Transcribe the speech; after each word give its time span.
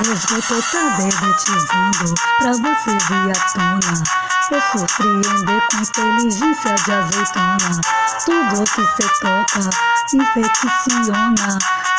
Esgotou 0.00 0.62
tá 0.62 0.96
bebetizando 0.96 2.14
pra 2.38 2.52
você 2.52 2.90
vir 3.08 3.32
à 3.32 3.48
tona. 3.52 4.02
Eu 4.50 4.60
surpreender 4.78 5.60
com 5.70 5.76
inteligência 5.78 6.74
de 6.76 6.92
azeitona. 6.92 7.80
Tudo 8.24 8.64
que 8.64 8.86
cê 8.96 9.08
toca 9.20 9.70
infecciona. 10.14 11.58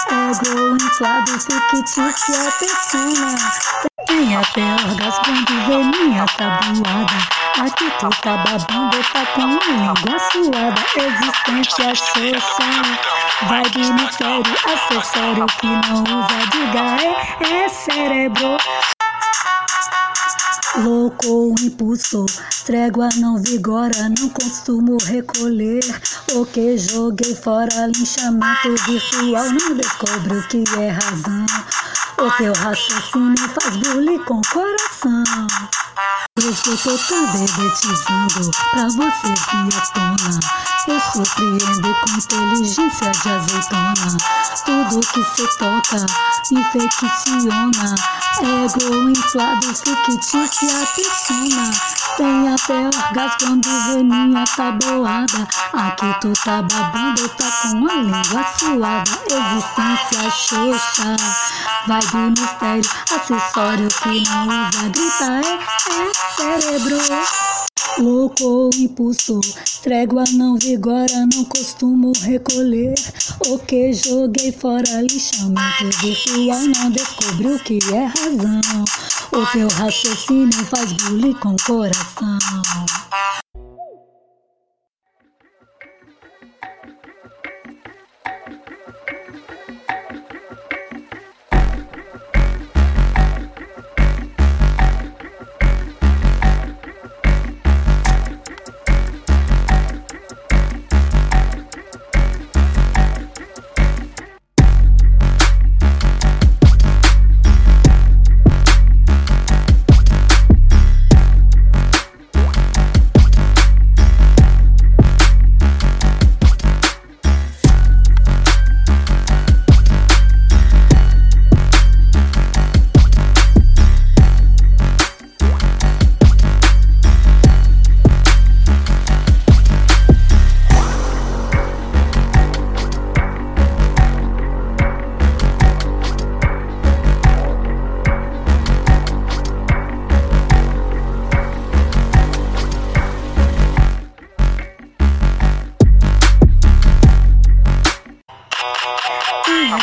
Ego 0.10 0.78
inflado, 0.82 1.32
fictícia 1.40 2.52
persona. 2.58 3.36
Tem 4.08 4.36
até 4.38 4.76
orgasmo 4.76 5.46
de 5.46 5.56
ver 5.68 5.84
minha 5.86 6.26
tabuada. 6.26 7.39
Aqui 7.60 7.92
tu 8.00 8.10
tá 8.22 8.38
babando, 8.38 9.04
tá 9.12 9.26
com 9.36 9.42
a 9.42 9.46
língua 9.46 10.18
suada. 10.32 10.82
Existência 10.96 11.94
xoxa. 11.94 12.70
Vibe 13.48 13.92
mistério, 13.96 14.56
acessório 14.66 15.46
que 15.60 15.68
não 15.68 16.04
usa, 16.04 16.40
diga 16.52 16.84
é, 17.04 17.66
é 17.66 17.68
cérebro. 17.68 18.58
Louco 20.78 21.54
impulso, 21.62 22.26
trégua 22.66 23.10
não 23.18 23.38
vigora, 23.38 24.08
não 24.18 24.30
costumo 24.30 24.98
recolher. 25.04 25.84
O 26.36 26.46
que 26.46 26.78
joguei 26.78 27.36
fora, 27.36 27.88
linchamento 27.88 28.76
virtual, 28.86 29.50
não 29.50 29.76
descobre 29.76 30.38
o 30.38 30.48
que 30.48 30.64
é 30.78 30.92
razão. 30.92 31.46
O 32.20 32.32
teu 32.38 32.54
raciocínio 32.54 33.50
faz 33.50 33.76
bullying 33.76 34.24
com 34.24 34.38
o 34.38 34.42
coração. 34.54 35.24
Eu 36.42 36.56
tô 36.56 36.98
tá 36.98 37.22
bebetizando 37.34 38.52
pra 38.72 38.86
você 38.86 39.28
vir 39.28 39.76
à 39.76 39.82
tona. 39.88 40.40
Eu 40.88 41.00
surpreendo 41.12 41.96
com 42.00 42.12
inteligência 42.18 43.12
de 43.12 43.30
azeitona. 43.30 44.18
Tudo 44.66 45.00
que 45.02 45.22
cê 45.36 45.46
toca 45.58 46.06
infecciona. 46.50 47.96
Ego 48.40 49.10
inflado, 49.10 49.68
fictícia 49.76 50.88
persona. 50.96 51.89
Tem 52.20 52.50
até 52.50 52.74
orgasmo 52.74 53.62
quando 53.62 53.86
vê 53.86 54.04
minha 54.04 54.44
tabuada. 54.44 55.48
Aqui 55.72 56.20
tu 56.20 56.34
tá 56.44 56.62
babando, 56.64 57.30
tá 57.30 57.50
com 57.62 57.88
a 57.88 57.96
língua 57.96 58.46
suada. 58.60 59.12
Existência 59.30 60.30
xoxa, 60.30 61.16
vibe 61.88 62.38
mistério, 62.38 62.90
acessório 63.10 63.88
que 63.88 64.30
não 64.30 64.48
usa, 64.48 64.90
grita 64.90 65.32
é, 65.32 65.60
é 65.96 66.60
cérebro. 66.60 66.98
Louco 67.98 68.70
impulso, 68.76 69.40
trégua 69.82 70.26
não 70.34 70.58
vigora, 70.58 71.26
não 71.34 71.46
costumo 71.46 72.12
recolher. 72.22 72.96
O 73.48 73.58
que 73.60 73.94
joguei 73.94 74.52
fora, 74.52 75.02
lixamento 75.04 75.98
virtual, 76.02 76.60
não 76.60 77.56
o 77.56 77.60
que 77.60 77.80
é 77.94 78.06
razão. 78.06 78.84
O 79.32 79.46
teu 79.52 79.68
raciocínio 79.68 80.66
faz 80.66 80.92
bullying 80.94 81.34
com 81.34 81.50
o 81.50 81.56
coração. 81.66 82.40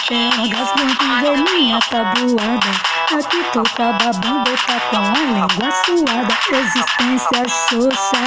Tem 0.09 0.28
até 0.28 0.41
orgasmo 0.41 0.87
de 0.87 0.94
ver 1.21 1.53
minha 1.53 1.81
tabuada. 1.81 2.71
Aqui 3.19 3.44
tu 3.53 3.62
tá 3.75 3.93
babando, 3.93 4.50
tá 4.67 4.81
com 4.91 4.97
a 4.99 5.12
língua 5.12 5.71
suada. 5.84 6.34
Existência 6.53 7.49
xoxa, 7.69 8.22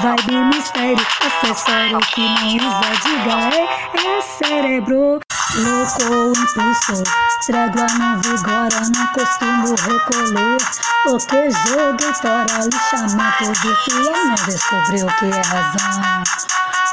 vibe 0.00 0.36
mistério, 0.52 1.06
acessório 1.24 1.98
que 2.12 2.22
não 2.22 2.56
usa, 2.56 2.90
diga 3.04 3.36
é, 3.54 4.16
é 4.16 4.20
cérebro. 4.20 5.20
Louco 5.54 6.38
impulso, 6.38 7.04
trégua 7.46 7.86
não 7.98 8.20
vigora, 8.20 8.80
não 8.94 9.06
costumo 9.14 9.74
recolher. 9.76 10.58
O 11.06 11.18
que 11.18 11.50
jogo 11.50 12.14
fora, 12.20 12.64
lixamento 12.64 13.52
virtual, 13.62 14.26
não 14.26 14.34
descobriu 14.34 15.06
o 15.06 15.12
que 15.14 15.24
é 15.26 15.40
razão. 15.40 16.24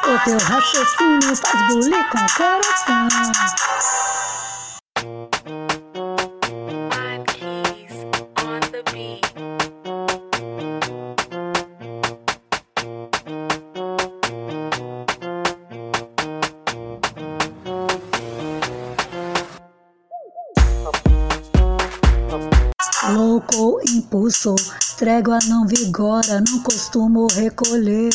O 0.03 0.19
teu 0.25 0.37
raciocínio 0.37 1.35
faz 1.35 1.67
bullying 1.67 2.03
com 2.03 2.17
o 2.17 2.33
coração. 2.35 3.07
Louco 23.51 23.81
impulso, 23.89 24.55
trégua 24.97 25.37
não 25.47 25.67
vigora, 25.67 26.41
não 26.49 26.59
costumo 26.63 27.27
recolher. 27.27 28.11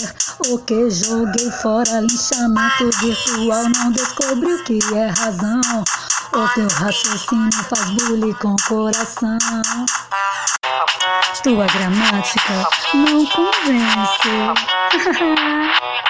O 0.48 0.58
que 0.58 0.90
joguei 0.90 1.50
fora, 1.50 2.00
linchamento 2.00 2.90
virtual, 3.00 3.64
não 3.76 3.92
descobriu 3.92 4.56
o 4.56 4.64
que 4.64 4.78
é 4.94 5.08
razão. 5.08 5.60
O 6.32 6.48
teu 6.54 6.68
raciocínio 6.68 7.52
faz 7.52 7.90
bullying 7.90 8.32
com 8.34 8.54
o 8.54 8.56
coração. 8.68 9.38
Tua 11.42 11.66
gramática 11.66 12.68
não 12.94 13.26
convence. 13.26 14.28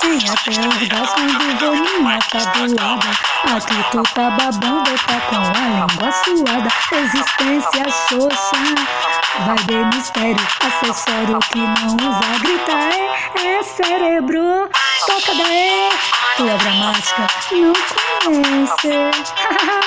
Tem 0.00 0.18
até 0.28 0.50
orgasmo 0.66 1.26
de 1.26 1.54
ver 1.54 2.00
minha 2.00 2.18
tabuada. 2.18 3.10
Aqui 3.56 3.84
tu 3.90 4.02
tá 4.14 4.30
babando, 4.30 4.90
tá 5.06 5.20
com 5.28 5.36
a 5.36 5.38
língua 5.68 6.12
suada. 6.12 6.68
Existência 6.92 7.84
xoxa, 8.08 8.60
vai 9.46 9.56
de 9.56 9.96
mistério. 9.96 10.46
Acessório 10.60 11.38
que 11.50 11.58
não 11.58 11.96
usa, 11.96 12.38
grita 12.40 12.72
é, 12.72 13.58
é 13.58 13.62
cérebro. 13.62 14.68
Toca 15.06 15.34
daí, 15.34 15.88
tua 16.36 16.56
gramática 16.56 17.26
não 17.52 17.72
convence. 18.24 19.85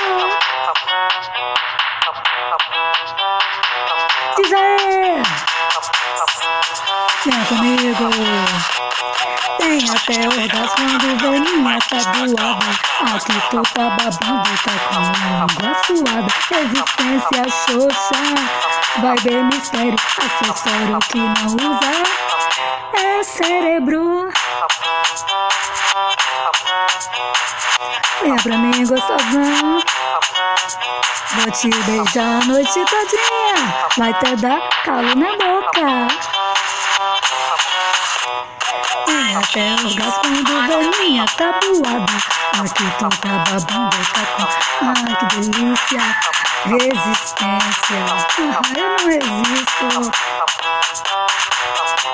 Vem 7.26 7.46
comigo. 7.46 8.10
Tem 9.58 9.80
até 9.90 10.28
orgasmo 10.28 10.98
de 11.00 11.10
ver 11.16 11.40
minha 11.42 11.80
tabuada. 11.80 12.70
Aqui 13.14 13.38
tu 13.50 13.62
tá 13.74 13.90
babando, 13.90 14.50
tá 14.64 14.74
com 14.88 15.02
língua 15.20 15.72
suada. 15.86 16.32
Existência 16.62 17.44
xoxa, 17.66 18.22
vai 19.02 19.18
ver 19.18 19.44
mistério. 19.46 19.96
Acessório 20.18 21.00
que 21.10 21.18
não 21.18 21.48
usa, 21.56 21.94
é 22.94 23.24
cérebro. 23.24 24.30
Venha 28.22 28.36
pra 28.44 28.58
mim, 28.58 28.86
gostosão. 28.86 29.82
Vou 31.36 31.52
te 31.52 31.70
beijar 31.70 32.42
a 32.42 32.46
noite 32.46 32.86
todinha. 32.86 33.56
Vai 33.98 34.12
até 34.12 34.36
dar 34.38 34.62
calo 34.84 35.16
na 35.16 35.32
boca. 35.38 36.39
Orgasmo 39.56 40.22
quando 40.22 40.68
vem 40.68 40.92
minha 41.00 41.26
tabuada. 41.26 42.06
Aqui 42.60 42.86
tá 43.00 43.10
babando, 43.24 43.98
com. 44.14 44.46
Ai, 44.86 45.16
que 45.16 45.26
delícia. 45.38 46.04
Resistência. 46.66 48.02
Ah, 48.38 48.62
eu 48.78 48.84
não 48.88 49.06
resisto. 49.08 50.12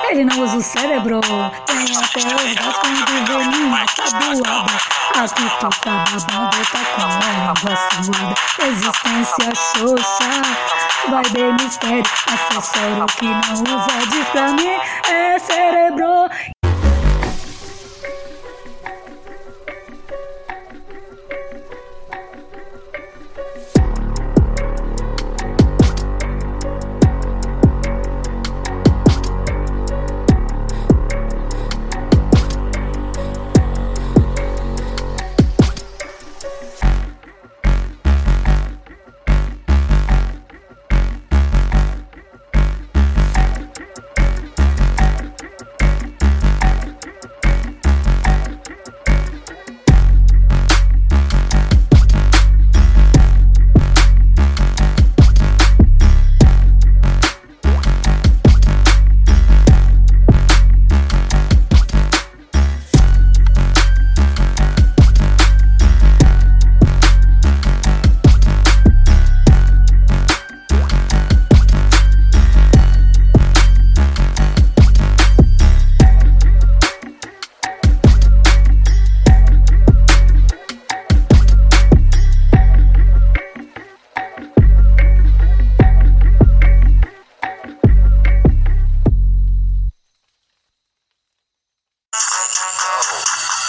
Ele 0.08 0.24
não 0.24 0.40
usa 0.40 0.56
o 0.56 0.62
cérebro. 0.62 1.20
Tem 1.66 1.84
até 1.94 2.20
orgasmo 2.34 2.80
quando 2.80 3.26
vem 3.26 3.48
minha 3.48 3.84
tabuada. 3.84 4.72
Aqui 5.16 5.46
tá 5.60 5.68
babando, 5.84 6.64
tá 6.64 6.80
com 6.94 7.02
a 7.02 7.08
língua 7.20 7.76
suada. 8.02 8.34
Resistência 8.58 9.52
xoxa. 9.54 10.30
Vai 11.10 11.28
bem 11.30 11.52
mistério, 11.52 12.02
acessório 12.26 13.06
que 13.18 13.26
não 13.26 13.52
usa 13.52 14.06
diz 14.10 14.26
pra 14.30 14.48
mim 14.52 14.80
é 15.08 15.38
cérebro. 15.38 16.55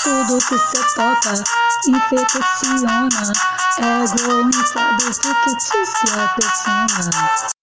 Tudo 0.08 0.38
que 0.38 0.58
cê 0.58 0.82
toca 0.96 1.34
infecciona. 1.86 3.34
Ego 3.78 4.48
inflado, 4.48 5.14
fictícia 5.14 6.30
persona. 6.40 7.57